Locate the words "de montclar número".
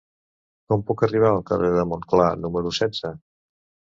1.77-2.71